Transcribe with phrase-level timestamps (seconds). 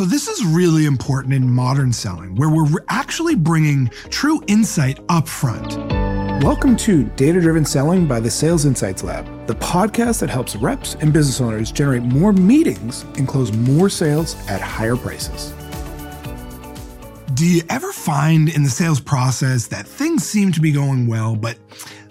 [0.00, 5.28] So, this is really important in modern selling, where we're actually bringing true insight up
[5.28, 5.76] front.
[6.42, 10.94] Welcome to Data Driven Selling by the Sales Insights Lab, the podcast that helps reps
[11.00, 15.52] and business owners generate more meetings and close more sales at higher prices.
[17.34, 21.36] Do you ever find in the sales process that things seem to be going well,
[21.36, 21.58] but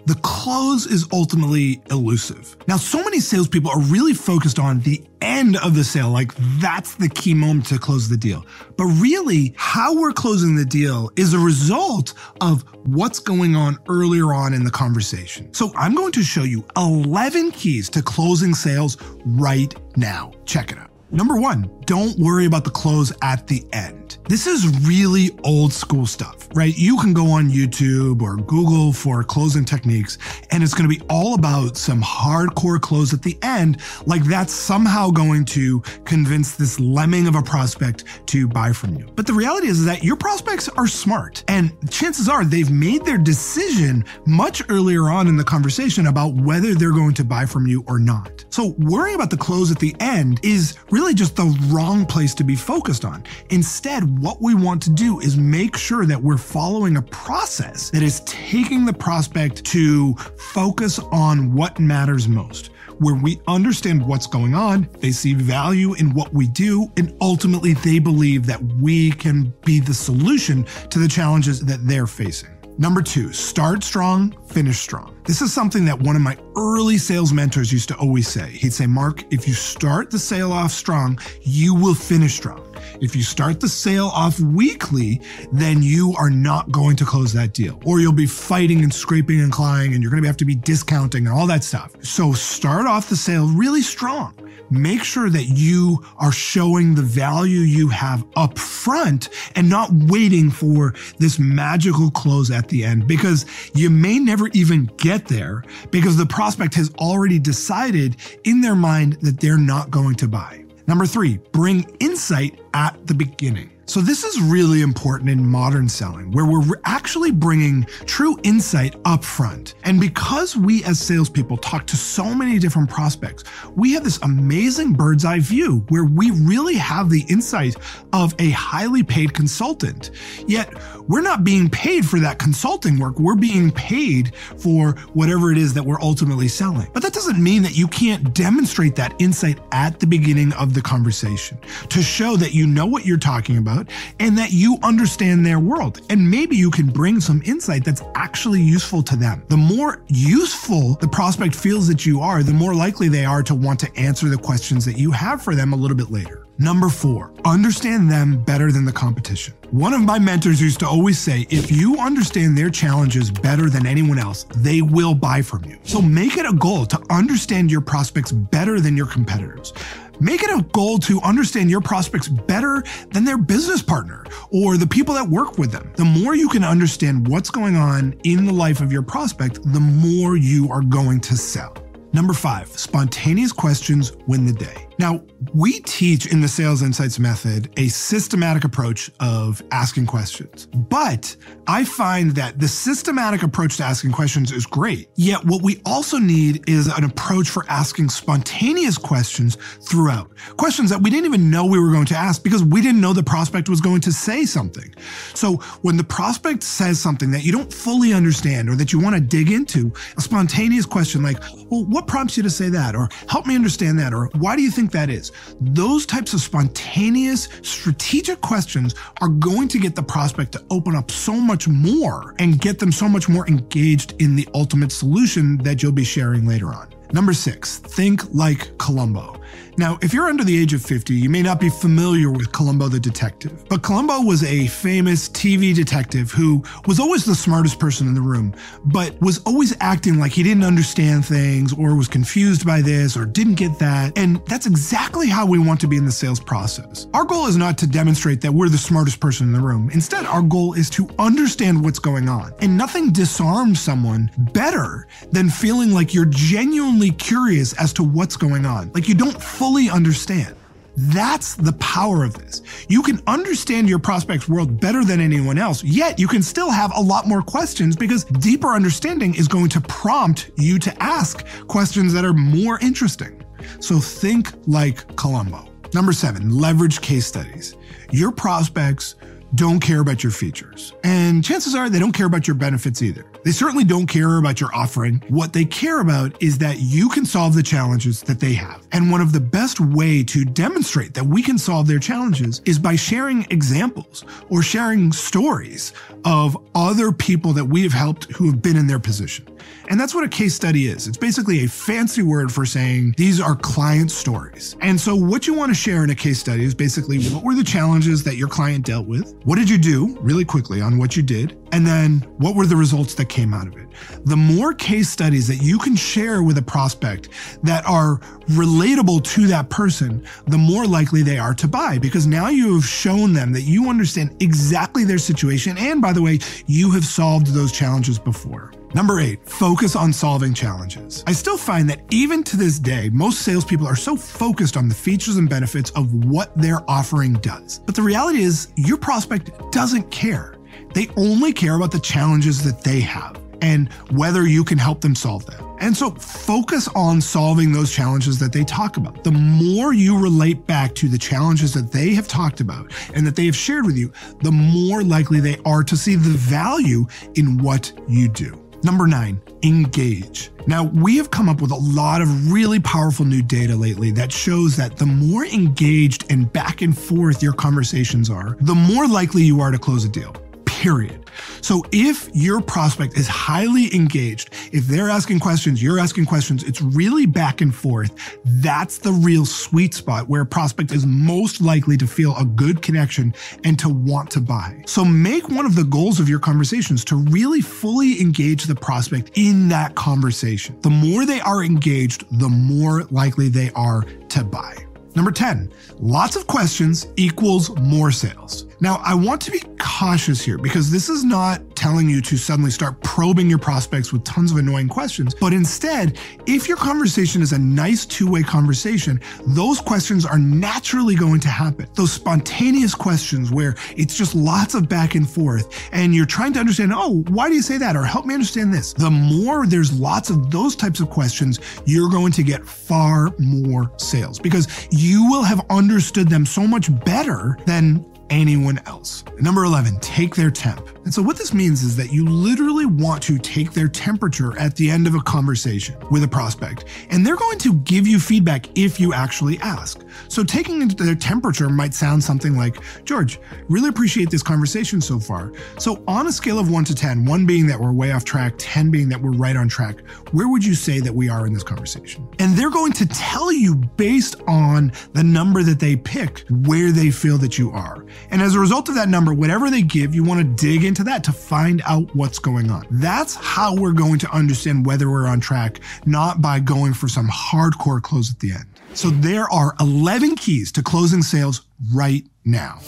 [0.06, 2.58] the close is ultimately elusive.
[2.68, 6.96] Now, so many salespeople are really focused on the end of the sale, like that's
[6.96, 8.46] the key moment to close the deal.
[8.78, 14.34] But really, how we're closing the deal is a result of what's going on earlier
[14.34, 15.54] on in the conversation.
[15.54, 20.32] So, I'm going to show you 11 keys to closing sales right now.
[20.46, 20.89] Check it out.
[21.12, 24.20] Number one, don't worry about the close at the end.
[24.28, 26.78] This is really old school stuff, right?
[26.78, 30.20] You can go on YouTube or Google for closing techniques,
[30.52, 34.54] and it's going to be all about some hardcore close at the end, like that's
[34.54, 39.08] somehow going to convince this lemming of a prospect to buy from you.
[39.16, 43.18] But the reality is that your prospects are smart, and chances are they've made their
[43.18, 47.84] decision much earlier on in the conversation about whether they're going to buy from you
[47.88, 48.46] or not.
[48.50, 52.44] So worrying about the close at the end is really just the wrong place to
[52.44, 53.24] be focused on.
[53.50, 58.04] Instead, what we want to do is make sure that we're following a process that
[58.04, 64.54] is taking the prospect to focus on what matters most where we understand what's going
[64.54, 69.54] on, they see value in what we do, and ultimately they believe that we can
[69.66, 72.59] be the solution to the challenges that they're facing.
[72.80, 75.14] Number two, start strong, finish strong.
[75.26, 78.52] This is something that one of my early sales mentors used to always say.
[78.52, 82.69] He'd say, Marc, if you start the sale off strong, you will finish strong.
[83.02, 87.54] If you start the sale off weakly, then you are not going to close that
[87.54, 90.46] deal, or you'll be fighting and scraping and clawing, and you're going to have to
[90.46, 91.92] be discounting and all that stuff.
[92.04, 94.34] So start off the sale really strong
[94.72, 100.50] make sure that you are showing the value you have up front and not waiting
[100.50, 106.18] for this magical close at the end because you may never even get there because
[106.18, 110.64] the prospect has already decided in their mind that they're not going to buy.
[110.88, 113.72] Number three, bring insight at the beginning.
[113.90, 119.24] So, this is really important in modern selling, where we're actually bringing true insight up
[119.24, 119.74] front.
[119.84, 124.94] And because we as salespeople talk to so many different prospects, we have this amazing
[124.94, 127.78] bird's eye view where we really have the insight
[128.14, 130.12] of a highly paid consultant.
[130.46, 130.72] Yet,
[131.08, 133.18] we're not being paid for that consulting work.
[133.18, 136.88] We're being paid for whatever it is that we're ultimately selling.
[136.94, 140.82] But that doesn't mean that you can't demonstrate that insight at the beginning of the
[140.84, 141.58] conversation
[141.90, 143.90] to show that you know what you're talking about
[144.20, 146.02] and that you understand their world.
[146.10, 149.44] And maybe you can bring some insight that's actually useful to them.
[149.48, 153.56] The more useful the prospect feels that you are, the more likely they are to
[153.56, 156.46] want to answer the questions that you have for them a little bit later.
[156.62, 159.54] Number four, understand them better than the competition.
[159.72, 163.86] One of my mentors used to always say, if you understand their challenges better than
[163.86, 165.80] anyone else, they will buy from you.
[165.84, 169.72] So make it a goal to understand your prospects better than your competitors.
[170.20, 174.88] Make it a goal to understand your prospects better than their business partner or the
[174.88, 175.92] people that work with them.
[175.96, 179.80] The more you can understand what's going on in the life of your prospect, the
[179.80, 181.74] more you are going to sell.
[182.12, 184.89] Number five, spontaneous questions win the day.
[185.00, 185.24] Now,
[185.54, 190.66] we teach in the Sales Insights method a systematic approach of asking questions.
[190.66, 191.38] But
[191.68, 195.08] I find that the systematic approach to asking questions is great.
[195.16, 199.56] Yet, what we also need is an approach for asking spontaneous questions
[199.88, 200.32] throughout.
[200.58, 203.14] Questions that we didn't even know we were going to ask because we didn't know
[203.14, 204.94] the prospect was going to say something.
[205.34, 209.16] So, when the prospect says something that you don't fully understand or that you want
[209.16, 212.98] to dig into, a spontaneous question like, well, what prompts you to say that?
[212.98, 214.14] Or help me understand that?
[214.14, 215.32] Or why do you think that is?
[215.60, 221.12] Those types of spontaneous, strategic questions are going to get the prospect to open up
[221.12, 225.82] so much more and get them so much more engaged in the ultimate solution that
[225.82, 226.90] you'll be sharing later on.
[227.12, 229.39] Number six, think like Columbo.
[229.78, 232.90] Now, if you're under the age of 50, you may not be familiar with Columbo
[232.90, 238.08] the detective, but Columbo was a famous TV detective who was always the smartest person
[238.08, 238.54] in the room,
[238.86, 243.26] but was always acting like he didn't understand things or was confused by this or
[243.26, 244.18] didn't get that.
[244.18, 247.08] And that's exactly how we want to be in the sales process.
[247.14, 249.90] Our goal is not to demonstrate that we're the smartest person in the room.
[249.92, 252.54] Instead, our goal is to understand what's going on.
[252.60, 258.66] And nothing disarms someone better than feeling like you're genuinely curious as to what's going
[258.66, 258.92] on.
[258.94, 260.56] Like you don't fully understand.
[260.98, 262.62] That's the power of this.
[262.90, 266.92] You can understand your prospect's world better than anyone else, yet you can still have
[266.96, 272.12] a lot more questions because deeper understanding is going to prompt you to ask questions
[272.14, 273.42] that are more interesting.
[273.80, 275.70] So think like Columbo.
[275.94, 277.76] Number seven, leverage case studies.
[278.12, 279.16] Your prospects
[279.56, 280.94] don't care about your features.
[281.04, 283.26] And chances are they don't care about your benefits either.
[283.44, 285.24] They certainly don't care about your offering.
[285.30, 288.86] What they care about is that you can solve the challenges that they have.
[288.92, 292.78] And one of the best way to demonstrate that we can solve their challenges is
[292.78, 295.94] by sharing examples or sharing stories
[296.26, 299.48] of other people that we have helped who have been in their position.
[299.90, 301.08] And that's what a case study is.
[301.08, 304.76] It's basically a fancy word for saying these are client stories.
[304.82, 307.56] And so what you want to share in a case study is basically what were
[307.56, 309.34] the challenges that your client dealt with?
[309.46, 311.58] What did you do really quickly on what you did?
[311.72, 313.88] And then what were the results that came out of it?
[314.26, 317.30] The more case studies that you can share with a prospect
[317.64, 318.18] that are
[318.50, 322.86] relatable to that person, the more likely they are to buy because now you have
[322.86, 325.78] shown them that you understand exactly their situation.
[325.78, 328.72] And by the way, you have solved those challenges before.
[328.96, 331.24] Number eight, focus on solving challenges.
[331.28, 334.96] I still find that even to this day, most salespeople are so focused on the
[334.96, 337.80] features and benefits of what their offering does.
[337.86, 340.56] But the reality is, your prospect doesn't care.
[340.96, 345.14] They only care about the challenges that they have and whether you can help them
[345.14, 345.64] solve them.
[345.82, 349.24] And so focus on solving those challenges that they talk about.
[349.24, 353.36] The more you relate back to the challenges that they have talked about and that
[353.36, 354.12] they have shared with you,
[354.42, 358.69] the more likely they are to see the value in what you do.
[358.84, 360.52] Number nine, engage.
[360.68, 364.32] Now, we have come up with a lot of really powerful new data lately that
[364.32, 369.44] shows that the more engaged and back and forth your conversations are, the more likely
[369.44, 370.34] you are to close a deal
[370.80, 371.30] period.
[371.60, 376.82] So if your prospect is highly engaged, if they're asking questions, you're asking questions, it's
[376.82, 378.40] really back and forth.
[378.46, 382.82] That's the real sweet spot where a prospect is most likely to feel a good
[382.82, 383.34] connection
[383.66, 384.82] and to want to buy.
[384.86, 389.32] So make one of the goals of your conversations to really fully engage the prospect
[389.34, 390.80] in that conversation.
[390.80, 394.89] The more they are engaged, the more likely they are to buy.
[395.16, 398.66] Number 10, lots of questions equals more sales.
[398.80, 402.72] Now, I want to be cautious here because this is not telling you to suddenly
[402.72, 407.54] start probing your prospects with tons of annoying questions, but instead, if your conversation is
[407.54, 411.88] a nice two way conversation, those questions are naturally going to happen.
[411.96, 416.60] Those spontaneous questions where it's just lots of back and forth and you're trying to
[416.60, 417.96] understand, oh, why do you say that?
[417.96, 418.92] Or help me understand this.
[418.92, 423.90] The more there's lots of those types of questions, you're going to get far more
[423.96, 429.24] sales because you will have understood them so much better than anyone else.
[429.40, 430.88] Number 11, take their temp.
[431.04, 434.76] And so, what this means is that you literally want to take their temperature at
[434.76, 438.68] the end of a conversation with a prospect, and they're going to give you feedback
[438.78, 440.02] if you actually ask.
[440.28, 445.52] So, taking their temperature might sound something like George, really appreciate this conversation so far.
[445.78, 448.54] So, on a scale of one to 10, one being that we're way off track,
[448.58, 450.02] 10 being that we're right on track,
[450.32, 452.28] where would you say that we are in this conversation?
[452.40, 457.12] And they're going to tell you based on the number that they pick where they
[457.12, 458.06] feel that you are.
[458.32, 461.04] And as a result of that number, whatever they give, you want to dig into
[461.06, 462.86] that to find out what's going on.
[462.92, 467.28] That's how we're going to understand whether we're on track, not by going for some
[467.28, 468.66] hardcore close at the end.
[468.94, 471.62] So there are 11 keys to closing sales
[471.94, 472.80] right now.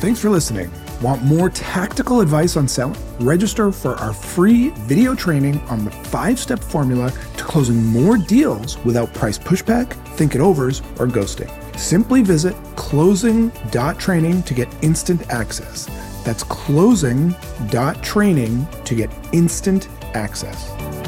[0.00, 0.70] Thanks for listening.
[1.02, 2.96] Want more tactical advice on selling?
[3.20, 8.78] Register for our free video training on the five step formula to closing more deals
[8.84, 11.50] without price pushback, think it overs, or ghosting.
[11.78, 15.86] Simply visit closing.training to get instant access.
[16.24, 21.03] That's closing.training to get instant access.